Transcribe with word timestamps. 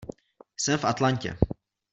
Jsem 0.57 0.77
v 0.79 0.85
Atlantě. 0.85 1.37